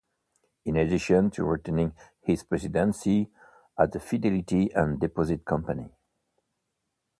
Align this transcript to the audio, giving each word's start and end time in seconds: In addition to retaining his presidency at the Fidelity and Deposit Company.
In 0.65 0.77
addition 0.77 1.29
to 1.29 1.43
retaining 1.45 1.93
his 2.21 2.41
presidency 2.41 3.29
at 3.77 3.91
the 3.91 3.99
Fidelity 3.99 4.71
and 4.73 4.99
Deposit 4.99 5.45
Company. 5.45 5.91